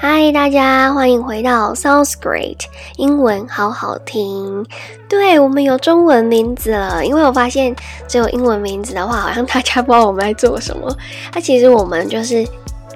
[0.00, 2.58] 嗨，大家欢迎回到 Sounds Great，
[2.98, 4.64] 英文好好听。
[5.08, 7.74] 对我们有中文名字了，因为我发现
[8.06, 10.96] 只有英文名字的话，好像大家不知道我们在做什么。
[11.34, 12.46] 那其实我们就是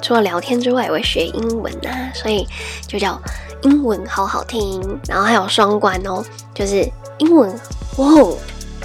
[0.01, 2.47] 除了聊天之外，也会学英文啊，所以
[2.87, 3.21] 就叫
[3.63, 4.81] 英文好好听。
[5.09, 6.25] 然后还有双关哦，
[6.55, 6.89] 就是
[7.19, 7.53] 英文
[7.97, 8.07] 哇，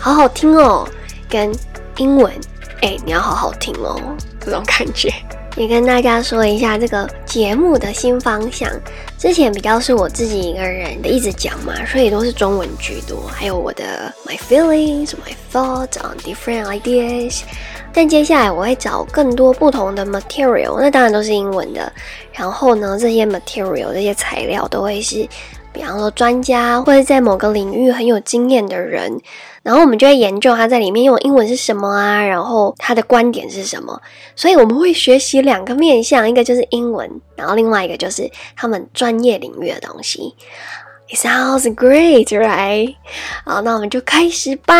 [0.01, 0.89] 好好听哦，
[1.29, 1.51] 跟
[1.97, 2.33] 英文
[2.81, 3.95] 哎，你要好好听哦，
[4.39, 5.13] 这种感觉。
[5.57, 8.69] 也跟大家说一下这个节目的新方向。
[9.17, 17.41] 之前比较是我自己一个人的一直讲嘛，所以都是中文居多，还有我的 my feelings, my thoughts on different ideas。
[17.91, 21.91] 但接下来我会找更多不同的 material，那当然都是英文的。
[22.31, 25.27] 然后呢，这些 material 这些材料都会是。
[25.73, 29.21] 比方说，专家或者在某个领域很有经验的人，
[29.67, 34.01] 然后我们就会研究他在里面用英文是什么啊，然后他的观点是什么。
[34.33, 40.33] 所以我们会学习两个面向，一个就是英文，然后另外一个就是他们专业领域的东西。
[41.09, 42.95] It sounds great, right？
[43.43, 44.73] 好，那我们就开始吧。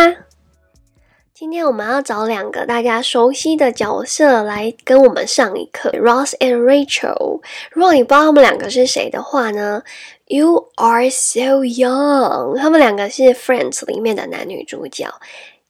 [1.40, 7.40] 今天我们要找两个大家熟悉的角色来跟我们上一课，Ross and Rachel。
[7.70, 9.84] 如果你不知道他们两个是谁的话呢
[10.26, 12.58] ，You are so young。
[12.58, 15.06] 他们两个是 Friends 里面的男女主角。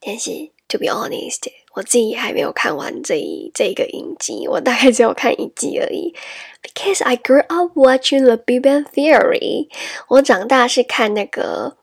[0.01, 0.31] 但是
[0.69, 1.43] ，to be honest，
[1.75, 6.15] 我自己还没有看完这一这个影集，我大概只有看一集而已。
[6.63, 9.69] Because I grew up watching The Big Bang Theory，
[10.09, 11.77] 我长大是看那个。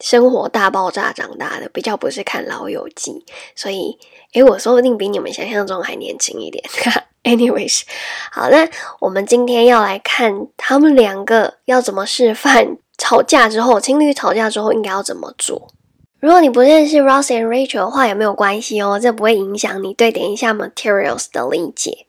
[0.00, 3.96] 生活大爆炸长大的，比较不是看老友记，所以，
[4.34, 6.62] 诶，我说不定比你们想象中还年轻一点。
[7.24, 7.82] Anyways，
[8.30, 8.68] 好，那
[9.00, 15.68] 我们今天要来看他们两个要怎么示范吵架之后，情侣吵架之后应该要怎么做。
[16.19, 22.05] 如果你不认识 Ross and Rachel 的话，也没有关系哦，这不会影响你对等一下 materials 的理解。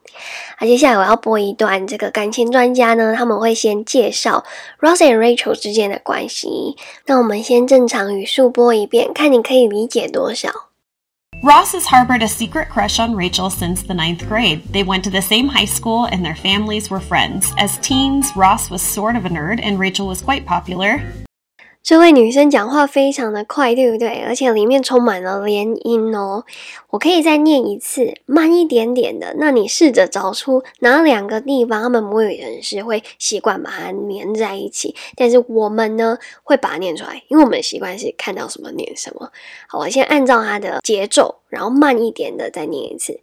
[0.61, 4.45] 那接下来我要播一段，这个感情专家呢，他们会先介绍
[4.79, 6.75] Ross and Rachel 之间的关系。
[7.07, 10.49] 那我们先正常语速播一遍，看你可以理解多少。
[11.41, 14.61] Ross has harbored a secret crush on Rachel since the ninth grade.
[14.71, 17.51] They went to the same high school and their families were friends.
[17.57, 21.01] As teens, Ross was sort of a nerd and Rachel was quite popular.
[21.82, 24.22] 这位女生讲话非常的快，对不对？
[24.24, 26.44] 而且里面充满了连音哦。
[26.90, 29.34] 我可以再念一次，慢一点点的。
[29.38, 39.32] 那你试着找出哪两个地方，他们母语人士会习惯把它连在一起，但是我们呢会把它念出来，因为我们习惯是看到什么念什么。
[39.66, 43.18] 好，我先按照它的节奏，然后慢一点的再念一次。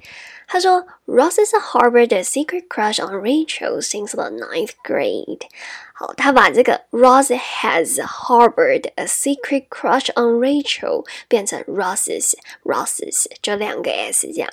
[0.48, 5.43] 他说 ：“Ross has harbored a secret crush on Rachel since the ninth grade。”
[5.93, 12.33] 好，他把这个 Ross has harbored a secret crush on Rachel 变成 Ross's
[12.65, 14.49] Ross's 就两个 s 这样。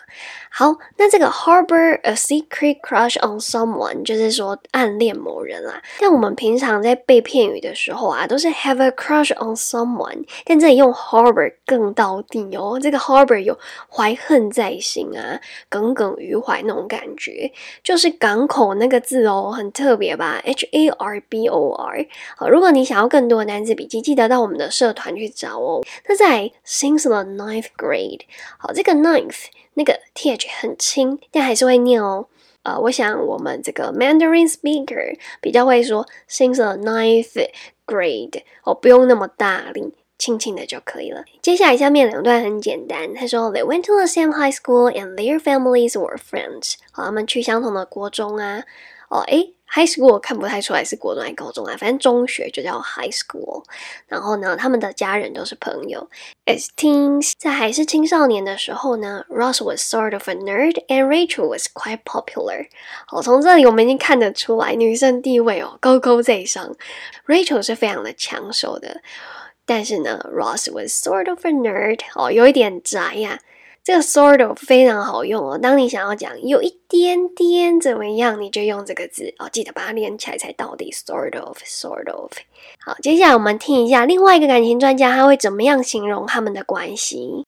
[0.50, 5.82] 好，那这个 harbor a secret crush on someone 就是说暗恋某人啦。
[6.02, 12.78] 但我们平常在背片语的时候啊，都是 have a crush on someone，但这里用 harbor 更到底哦。
[12.82, 13.58] 这个 harbor 有
[13.90, 15.40] 怀恨在心啊，
[15.70, 17.51] 耿耿于 怀那种感觉，
[17.83, 22.07] 就是港口那个字哦，很特别吧？H A R B O R。
[22.37, 25.83] 好，如果你想要更多的单词笔记，记得到我们的社团去找哦。
[26.09, 28.23] 那在 since the ninth grade，
[28.59, 29.45] 好，这个 ninth
[29.75, 32.27] 那个 th 很轻，但还是会念哦。
[32.65, 37.49] 呃，我想我们这个 Mandarin speaker 比较会说 since the ninth
[37.87, 39.93] grade，哦，不用那么大力。
[40.23, 41.25] 轻轻的就可以了。
[41.43, 43.13] 接下来下面两段很简单。
[43.13, 48.63] 他说：“They went to the same high school and their families were friends。”好，他们去相同的国中啊。
[49.09, 53.65] 哦，诶 High school 我看不太出来是国中还是高中啊，反正中学就叫 high school。
[54.07, 56.09] 然后呢，他们的家人都是朋友。
[56.47, 62.69] As teens，在还是青少年的时候呢，Ross was sort of a nerd and Rachel was quite popular。
[63.07, 66.77] 好，从这里我们已经看得出来，女生地位哦高高在上。
[67.27, 69.01] Rachel 是非常的抢手的，
[69.66, 73.40] 但是呢，Ross was sort of a nerd，哦，有一点宅呀。
[73.84, 75.58] 这个 sort of 非常好用哦。
[75.58, 79.48] 当你想要讲有一点点怎么样，你就用这个字哦。
[79.50, 80.92] 记得把它连起来才到底。
[80.92, 82.34] sort of，sort of。
[82.86, 87.46] 好，接下来我们听一下另外一个感情专家他会怎么样形容他们的关系。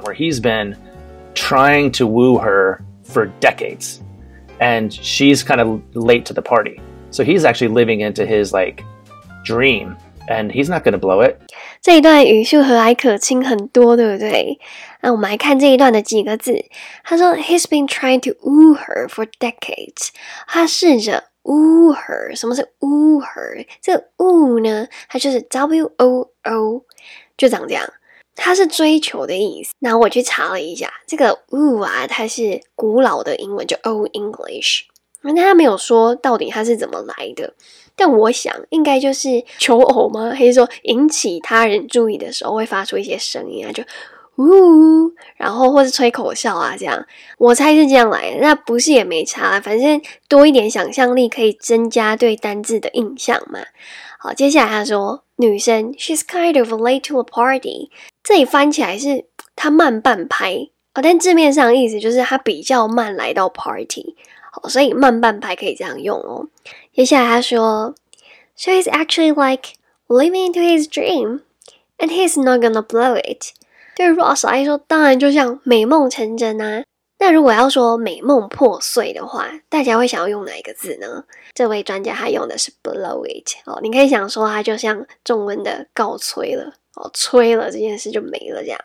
[0.00, 0.76] Where he's been
[1.34, 3.98] trying to woo her for decades,
[4.60, 6.80] and she's kind of late to the party.
[7.10, 8.84] So he's actually living into his like
[9.44, 9.96] dream
[10.27, 11.35] and he's not going to blow it。
[11.81, 14.59] 这一段语速和蔼可亲很多，对不对？
[15.01, 16.63] 那我们来看这一段的几个字。
[17.03, 20.09] 他说：“He's been trying to woo her for decades。”
[20.47, 22.35] 他试着 woo her。
[22.35, 23.65] 什么是 woo her？
[23.81, 24.87] 这个 woo 呢？
[25.09, 26.85] 它就是 W O O，
[27.37, 27.85] 就长这样。
[28.35, 29.73] 它是追求的意思。
[29.79, 34.83] 那我去查了一下，这个 woo 啊，它是古老的英文，就 Old English。
[35.25, 37.53] 那他没有说到底它是怎么来的，
[37.95, 40.31] 但我想应该就是求偶吗？
[40.35, 43.71] 还是说引起他人注意的时候会发出一些声音啊？
[43.71, 43.83] 就
[44.37, 47.05] 呜，然后或是吹口哨啊，这样
[47.37, 48.39] 我猜是这样来的。
[48.41, 53.59] 那不是也没差，反正多一点想象力可以增加对单字的印象嘛。
[54.17, 57.91] 好，接下来他说女生，she's kind of late to a party。
[58.23, 59.25] 这里翻起来是
[59.55, 64.15] 她慢半拍哦，但字面上意思就是她比较慢来到 party。
[64.51, 66.47] 好，所以慢半拍可以这样用哦。
[66.93, 67.95] 接下来他说
[68.55, 69.73] ，So he's actually like
[70.07, 71.41] living into his dream,
[71.97, 73.53] and he's not gonna blow it。
[73.95, 76.83] 对 Ross 来说，当然就像美梦成真啊。
[77.19, 81.23] 那如果要说美梦破碎的话，大家会想要用哪一个字呢？
[81.53, 83.49] 这位专家他用的是 blow it。
[83.65, 88.79] 哦，你可以想说，他就像中文的告吹了，哦，吹了这件事就没了这样。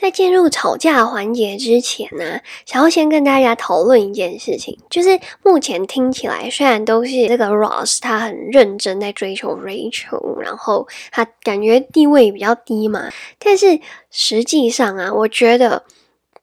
[0.00, 13.10] 在进入吵架环节之前呢，想要先跟大家讨论一件事情，就是目前听起来虽然都是这个 Ross 他很认真在追求 Rachel，然后他感觉地位比较低嘛，
[13.40, 15.82] 但是实际上啊，我觉得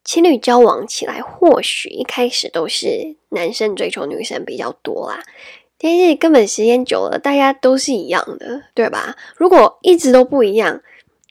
[0.04, 5.22] 情侣交往起来或许一开始都是男生追求女生比较多啦，
[5.80, 9.16] 但是根本时间久了，大家都是一样的，对吧？
[9.38, 10.81] 如果一直都不一样。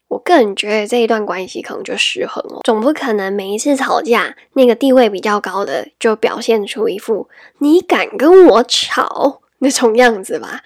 [0.09, 7.29] 我个人觉得这一段关系可能就失衡了，总不可能每一次吵架，那个地位比较高的就表现出一副
[7.59, 10.62] 你敢跟我吵 那种样子吧？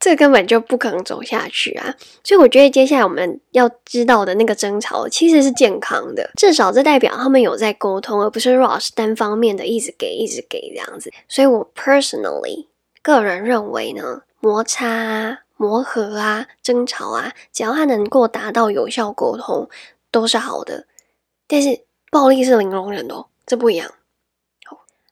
[0.00, 1.92] 这根本就不可能走下去啊！
[2.22, 11.12] 所以我觉得接下来我们要知道的那个争吵其实是健康的，至少这代表他们有在沟通，而不是 Ross 单方面的一直给一直给这样子。
[11.28, 12.66] 所以我 personally
[13.02, 15.40] 个人认为呢，摩擦。
[15.58, 19.68] 磨合啊，争吵啊，只要他能够达到有效沟通，
[20.10, 20.86] 都是好的。
[21.48, 23.90] 但是暴力是零容忍的，这不一样。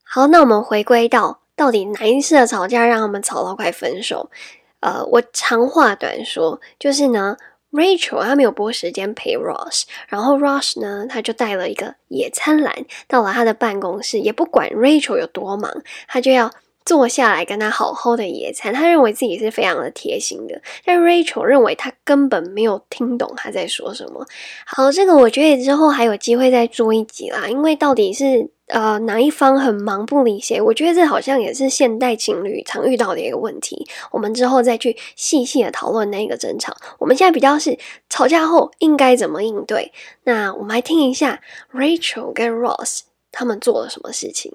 [0.05, 4.31] 好，那我们回归到到底哪一次的吵架让他们吵到快分手？
[4.79, 7.37] 呃，我长话短说，就是呢
[7.73, 12.73] ，Rachel 他没有拨时间陪 Ross，然后 Ross 呢，他就带了一个野餐篮
[13.09, 16.53] 到了他的办公室，也不管 Rachel 有多忙，他就要。
[16.87, 24.25] 坐下来跟他好好的野餐，他认为自己是非常的贴心的，但 Rachel 认为他根本没有听懂他在说什么。
[24.65, 33.85] 好，这个我觉得之后还有机会再做一集啦，因为到底是呃哪一方很忙不理谁，我觉得这好像也是现代情侣常遇到的一个问题。
[34.12, 36.73] 我们之后再去细细的讨论那个争吵。
[37.00, 37.77] 我们现在比较是
[38.09, 39.91] 吵架后应该怎么应对。
[40.23, 41.41] 那我们来听一下
[41.75, 43.00] Rachel 跟 Ross
[43.33, 44.53] 他们做了什么事情。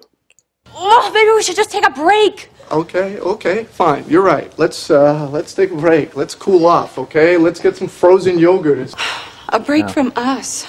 [0.74, 2.50] Oh, maybe we should just take a break.
[2.70, 4.04] Okay, okay, fine.
[4.08, 4.50] You're right.
[4.58, 6.16] Let's uh, let's take a break.
[6.16, 6.98] Let's cool off.
[6.98, 8.94] Okay, let's get some frozen yogurt.
[9.50, 10.66] A break from us.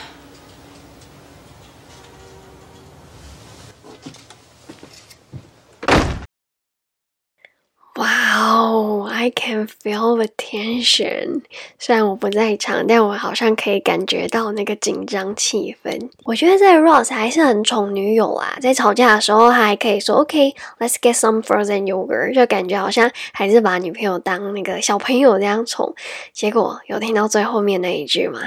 [9.23, 11.43] I can feel the tension.
[11.79, 16.09] 虽然我不在场，但我好像可以感觉到那个紧张气氛。
[16.25, 25.95] 我觉得这个 Ross 还是很宠女友啊，在吵架的时候，他还可以说 OK, let's get some frozen yogurt，就感觉好像还是把女朋友当那个小朋友这样宠。
[26.33, 28.41] 结果有听到最后面那一句吗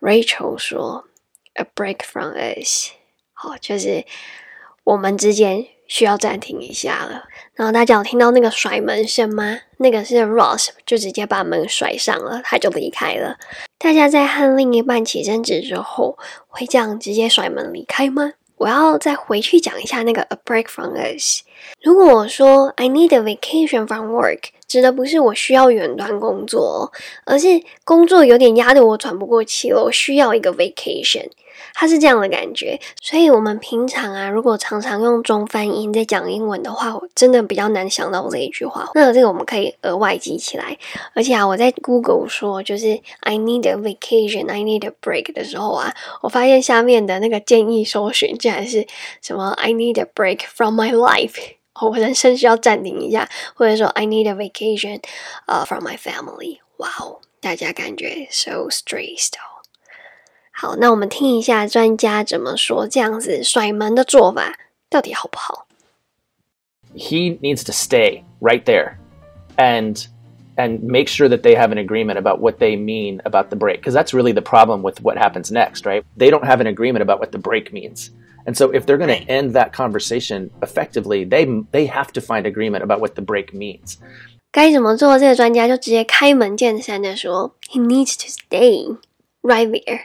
[0.00, 1.04] ？Rachel 说
[1.52, 2.92] A break from us，
[3.34, 4.06] 好，就是
[4.84, 5.66] 我们之间。
[5.88, 7.28] 需要暂停一下了。
[7.56, 9.58] 然后大家有听到那个甩门声吗？
[9.78, 13.38] 那个是 Ross 就直接把门甩上了，他就离开了。
[13.78, 18.34] 大家在和另一半起争执之后，会这样直接甩门离开吗？
[18.58, 21.42] 我要再回去讲一下那个 A break from us。
[21.82, 26.90] 如果我说 I need a vacation from work，指的不是我需要远端工作，
[27.24, 31.28] 而是工作有点压得我喘不过气了，我需要一个 vacation。
[31.78, 38.90] 它是这样的感觉，所以我们平常啊，如果常常用中翻音在讲英文的话，我真的比较难想到这一句话。
[38.94, 40.78] 那这个我们可以额外记起来。
[41.14, 48.86] 而且啊，我在 Google 说就是 I need a vacation, I need a break 的时候啊，我发现下面的那个建议搜寻竟然是
[49.20, 51.36] 什么 I need a break from my life，
[51.82, 55.02] 我人生需要暂停一下，或者说 I need a vacation
[55.46, 56.60] 呃 from my family。
[56.78, 59.32] 哇哦，大家感觉 so stressed。
[60.55, 64.57] 好，那我们听一下专家怎么说，这样子甩门的做法
[64.89, 65.67] 到底好不好？
[66.93, 68.95] He needs to stay right there,
[69.55, 70.05] and
[70.57, 73.81] and make sure that they have an agreement about what they mean about the break,
[73.81, 76.03] because that's really the problem with what happens next, right?
[76.17, 78.09] They don't have an agreement about what the break means.
[78.45, 82.45] And so if they're going to end that conversation effectively, they they have to find
[82.45, 83.97] agreement about what the break means.
[84.51, 85.17] 该怎么做？
[85.17, 88.97] 这个专家就直接开门见山的说，He needs to stay
[89.41, 90.01] right there.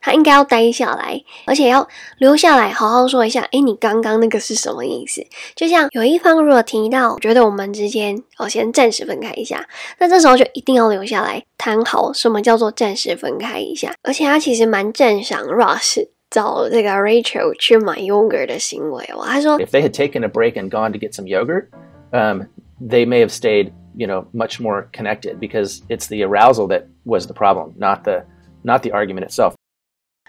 [0.00, 1.86] 他应该要待下来，而且要
[2.18, 5.24] 留下来好好说一下，诶，你刚刚那个是什么意思？
[5.54, 9.66] 就像有一方如果提到，觉得我们之间哦先暂时分开一下，
[9.98, 13.94] 那这时候就一定要留下来谈好什么叫做暂时分开一下。
[14.02, 19.24] 而且他其实蛮赞赏 Ross 找这个 Rachel 去买 yogurt 的行为哦。
[19.24, 21.66] 他说 If they had taken a break and gone to get some yogurt,
[22.10, 22.48] um,
[22.80, 27.26] they may have stayed, you know, much more connected because it's the arousal that was
[27.26, 28.24] the problem, not the
[28.64, 29.54] not the argument itself.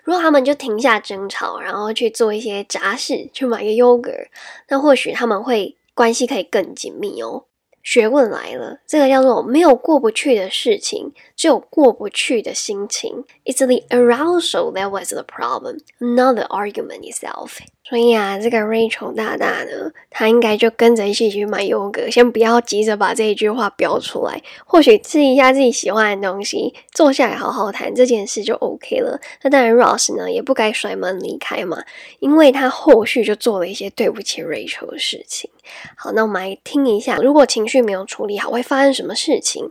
[0.04, 4.28] 如果他们就停下争吵，然后去做一些杂事，去买个 yogurt，
[4.68, 7.46] 那或许他们会关系可以更紧密哦。
[7.82, 13.26] 学问来了，这个叫做没有过不去的事情，只有过不去的心情。
[13.44, 17.58] It's the arousal that was the problem, not the argument itself.
[17.94, 29.22] 所以啊，这个 Rachel 大大呢，他应该就跟着一起去买优格，先不要急着把这一句话标出来，或许吃一下自己喜欢的东西，坐下来好好谈这件事就 OK 了。
[29.44, 31.84] 那当然，Ross 呢也不该甩门离开嘛，
[32.18, 35.52] 因为他后续就做了一些对不起 Rachel 的事情。
[35.96, 39.70] 好，那我们来听一下，如果情绪没有处理好，会发生什么事情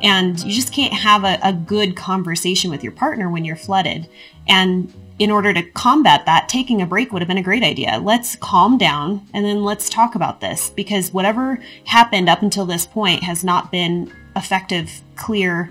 [0.00, 4.04] ？And you just can't have a, a good conversation with your partner when you're flooded.
[4.46, 4.86] And
[5.19, 8.01] in order to combat that, taking a break would have been a great idea.
[8.03, 12.85] Let's calm down and then let's talk about this because whatever happened up until this
[12.85, 15.69] point has not been effective, clear,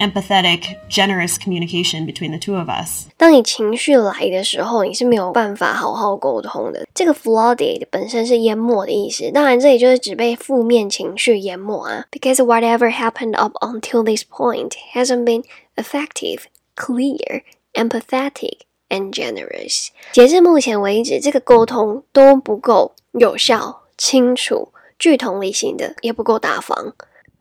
[0.00, 3.06] empathetic, generous communication between the two of us.
[3.16, 6.84] 当你情绪来的时候，你是没有办法好好沟通的。
[6.92, 12.06] 这个 flooded 本身是淹没的意思，当然这里就是指被负面情绪淹没啊。
[12.10, 15.44] Because whatever happened up until this point hasn't been
[15.76, 17.42] effective, clear,
[17.74, 19.87] empathetic, And generous。
[20.11, 26.93] 截至目前为止，这个沟通都不够有效、清楚、具同理心的，也不够大方。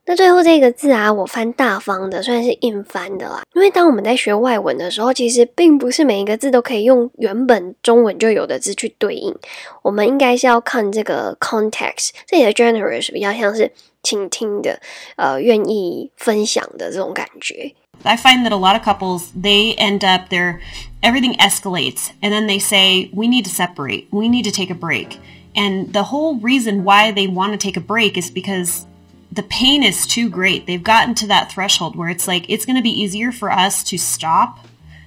[0.09, 3.43] 那最后这个字啊，我翻大方的，算是硬翻的啦。
[3.55, 9.35] 因为当我们在学外文的时候，其实并不是每一个字都可以用原本中文就有的字去对应。
[9.83, 12.11] 我们应该是要看这个 context。
[12.25, 13.73] 这里的 generous 比较像是
[14.05, 14.81] 倾听的，
[15.17, 17.75] 呃，愿意分享的这种感觉。
[18.05, 20.61] I find that a lot of couples, they end up their
[21.03, 24.79] everything escalates, and then they say, we need to separate, we need to take a
[24.79, 25.19] break.
[25.57, 28.85] And the whole reason why they want to take a break is because
[29.36, 30.66] the pain is too great.
[30.66, 33.84] They've gotten to that threshold where it's like, it's going to be easier for us
[33.86, 34.66] to stop,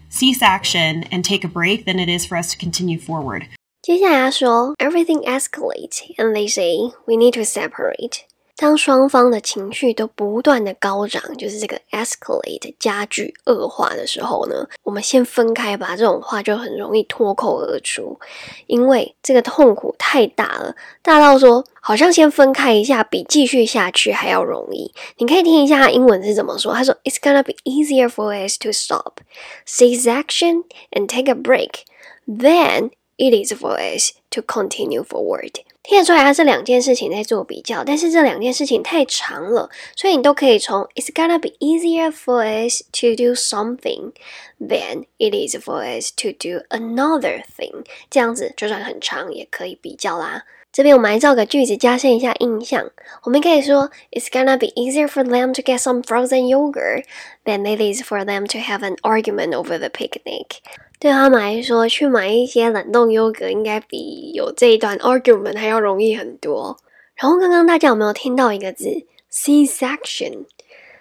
[0.09, 3.47] cease action, and take a break than it is for us to continue forward.
[3.83, 8.25] 接下来说，everything escalates, and they say we need to separate.
[8.62, 15.96] 当双方的情绪都不断的高涨，就是这个 escalate 加剧恶化的时候呢，我们先分开吧。
[15.96, 18.20] 这种话就很容易脱口而出，
[18.68, 24.94] 因为这个痛苦太大了，大到说好像先分开一下比继续下去还要容易。
[25.20, 29.20] 你可以听一下英文是怎么说，他说 It's gonna be easier for us to stop,
[29.66, 31.86] cease action, and take a break.
[32.28, 35.62] Then it is for us to continue forward.
[35.90, 44.12] 听得出来，它是两件事情在做比较，但是这两件事情太长了，所以你都可以从 It's gonna be easier for us to do something
[44.60, 47.84] than it is for us to do another thing。
[48.12, 50.44] 这样子就算很长，也可以比较啦。
[50.72, 52.92] 这边我们来造个句子，加深一下印象。
[53.24, 57.06] 我们可以说，It's gonna be easier for them to get some frozen yogurt
[57.46, 60.60] than it is for them to have an argument over the picnic。
[61.00, 66.78] 对他们来说，去买一些冷冻优格应该比有这一段 argument 还要容易很多。
[67.16, 70.46] 然后刚刚大家有没有听到一个字 C-section？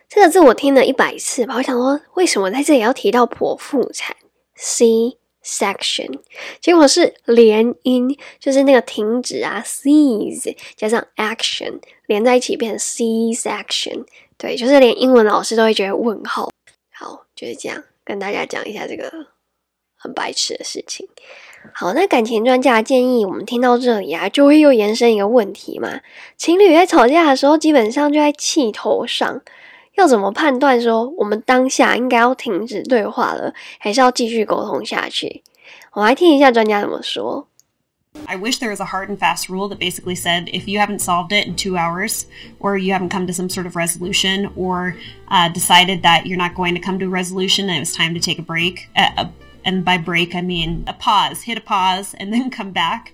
[0.09, 1.57] 这个字我听了一百次吧。
[1.57, 4.17] 我想说，为什么在这里要提到剖腹产
[4.55, 6.21] C-section？
[6.61, 14.05] 结果是连音，就是那个停止啊，cease 加上 action 连在一起变成 C-section。
[14.37, 16.49] 对，就是连英文老师都会觉得问号。
[16.93, 19.12] 好，就是这样跟大家讲一下这个。
[19.99, 21.07] 很白痴的事情。
[21.75, 26.00] 好，那感情专家建议我们听到这里啊，就会又延伸一个问题嘛。
[26.37, 29.43] 情侣在吵架的时候，基本上就在气头上，
[29.97, 35.43] 要怎么判断说我们当下应该要停止对话了，还是要继续沟通下去？
[35.93, 37.49] 我来听一下专家怎么说。
[38.26, 41.31] I wish there was a hard and fast rule that basically said if you haven't solved
[41.31, 42.25] it in two hours,
[42.59, 44.95] or you haven't come to some sort of resolution, or
[45.28, 48.14] uh, decided that you're not going to come to a resolution and it was time
[48.14, 49.26] to take a break, uh,
[49.68, 53.12] and by break I mean a pause, hit a pause and then come back.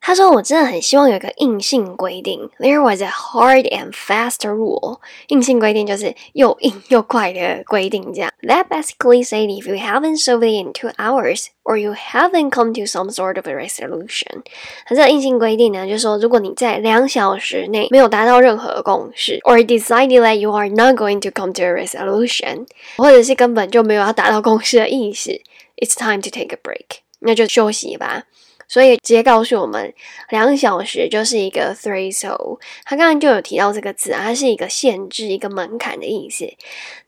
[0.00, 5.00] 他说：“我真的很希望有一个硬性规定，There was a hard and fast rule。
[5.28, 8.30] 硬性规定就是又硬又快的规定，这样。
[8.42, 12.82] That basically said if you haven't solved it in two hours or you haven't come to
[12.82, 14.44] some sort of a resolution，
[14.86, 22.64] 它这个硬性规定呢，就是说如果你在两小时内没有达到任何共识，or decided that you are not going to come to a resolution，
[22.98, 25.32] 或者是根本就没有要达到共识的意思，
[25.78, 28.26] It's time to take a break，那就休息吧。”
[28.71, 29.93] 所以直接告诉我们，
[30.29, 32.57] 两小时就是一个 threshold。
[32.85, 36.49] 他刚刚就有提到这个字啊，它是一个限制、一个门槛的意思。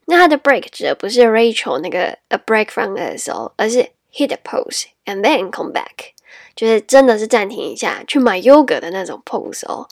[0.04, 5.50] 那它的 break 指的不是 Rachel 那个 a break from the soul，而是 hit a pose and then
[5.50, 6.12] come back，
[6.54, 9.88] 就是真的是暂停一下去买 yoga 的那种 pose 哦。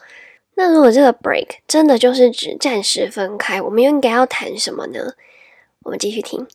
[0.57, 5.15] 那如果这个 break 真的就是指暂时分开，我们又应该要谈什么呢？
[5.85, 6.47] 我们继续听。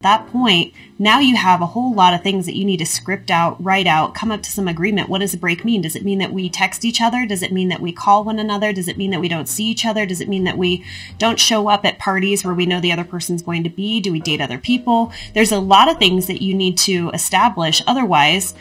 [0.00, 3.30] That point, now you have a whole lot of things that you need to script
[3.30, 5.08] out, write out, come up to some agreement.
[5.08, 5.82] What does a break mean?
[5.82, 7.26] Does it mean that we text each other?
[7.26, 8.72] Does it mean that we call one another?
[8.72, 10.04] Does it mean that we don't see each other?
[10.04, 10.84] Does it mean that we
[11.18, 14.00] don't show up at parties where we know the other person's going to be?
[14.00, 15.12] Do we date other people?
[15.34, 17.82] There's a lot of things that you need to establish.
[17.86, 18.54] Otherwise,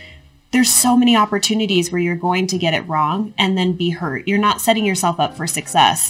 [0.52, 4.26] there's so many opportunities where you're going to get it wrong and then be hurt.
[4.26, 6.10] You're not setting yourself up for success.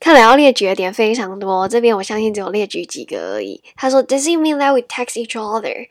[0.00, 3.62] 看来要列举的点非常多，这边我相信只有列举几个而已。
[3.74, 5.88] 他说，Does it mean that we text each other？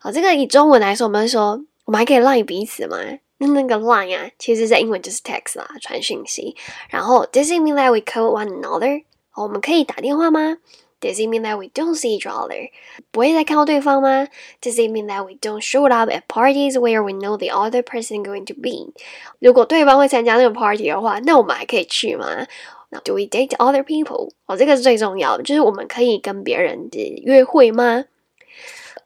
[0.00, 2.96] 好，这个以中文来说，我们说我们还可以 line 彼此吗？
[3.38, 6.56] 那那个 line 啊，其实在英文就是 text 啦，传讯息。
[6.88, 9.04] 然后，Does it mean that we call one another？
[9.34, 10.58] 我们可以打电话吗
[11.00, 12.70] ？Does it mean that we don't see each other？
[13.12, 14.26] 不会再看到对方吗
[14.60, 18.24] ？Does it mean that we don't show up at parties where we know the other person
[18.24, 18.92] going to be？
[19.38, 22.46] 如果对方会参加那个 party 的话，那我们还可以去吗？
[22.90, 24.30] 那 Do we date other people？
[24.46, 28.04] 哦，这个是最重要的，就是我们可以跟别人的约会吗？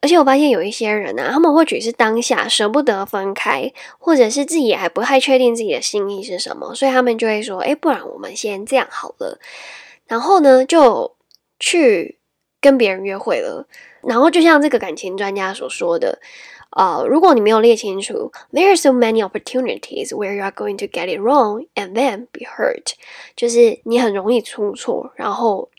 [0.00, 9.38] 而且我发现有一些人呢，他们或许是当下舍不得分开，或者是自己还不太确定自己的心意是什么，所以他们就会说：“哎，不然我们先这样好了。”
[10.06, 11.16] 然后呢，就
[11.60, 12.18] 去
[12.60, 13.66] 跟别人约会了。
[14.02, 16.20] 然后就像这个感情专家所说的。
[16.74, 22.46] 呃，如果你没有列清楚，there are so many opportunities where you are going to get it wrong and then be
[22.46, 22.94] hurt，
[23.36, 25.70] 就是你很容易出错，然后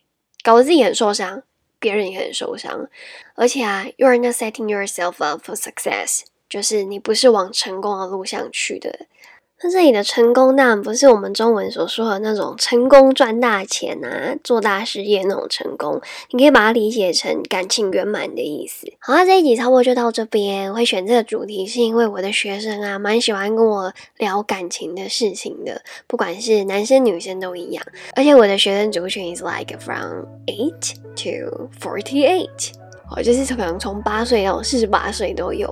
[0.43, 1.41] 搞得自己很受伤，
[1.79, 2.87] 别人也很受伤。
[3.35, 9.07] 而且啊，you are not setting yourself up for success，就是你不是往成功的路上去的。
[9.63, 18.91] 那这里的成功当然不是我们中文所说的那种成功赚大钱啊、做大事业那种成功，你可以把它理解成感情圆满的意思。
[18.99, 20.73] 好，那这一集差不多就到这边。
[20.73, 27.81] 会选这个主题是因为我的学生啊，蛮喜欢跟我聊感情的事情的，不管是男生女生都一样。
[28.15, 32.82] 而且我的学生族群 is like from eight to forty eight。
[33.15, 35.69] 哦，就是可能从八岁到四十八岁都有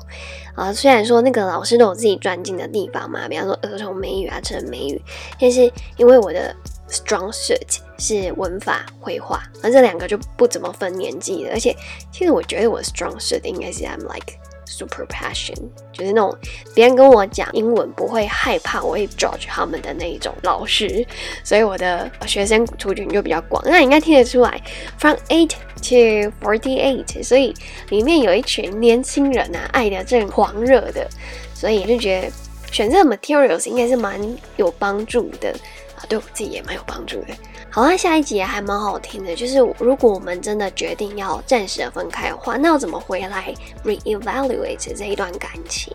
[0.55, 0.71] 啊。
[0.71, 5.01] 虽然说那个老师都有自己专精的地方嘛，比方说儿童美语啊、成人美语，
[5.39, 6.55] 但是因为我的
[6.89, 11.51] strong suit 是文法、绘画，而这两个就不怎么分年纪的。
[11.51, 11.75] 而且，
[12.11, 14.37] 其实我觉得我 strong suit 应该是 I'm like
[14.71, 15.55] super passion，
[15.91, 16.35] 就是那种
[16.73, 21.05] 别人跟我讲英文不会害怕，我会 judge 他们的那一种老师。
[21.43, 23.61] 所以我的学生族群就比较广。
[23.65, 24.61] 那你应该听得出来
[24.97, 25.51] ，from eight。
[25.81, 27.51] to forty eight，所以
[27.89, 31.09] 里面有一群年轻人啊，爱的正狂热的，
[31.55, 32.31] 所以就觉得
[32.71, 34.21] 选这个 materials 应该是蛮
[34.57, 35.49] 有帮助的
[35.95, 37.33] 啊，对我自己也蛮有帮助的。
[37.71, 43.53] 好啦，下一集也还蛮好听的，就是如果我们真的决定要暂时的分开的话，那要怎么回来
[43.85, 45.93] reevaluate 这一段感情？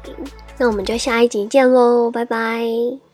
[0.57, 3.06] 那我们就下一集见喽，拜拜。